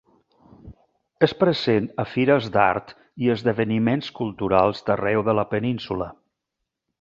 És 1.25 1.33
present 1.41 1.89
a 2.03 2.05
fires 2.13 2.47
d'art 2.55 2.95
i 3.27 3.29
esdeveniments 3.35 4.09
culturals 4.21 4.83
d'arreu 4.89 5.23
de 5.29 5.37
la 5.43 5.45
península. 5.53 6.11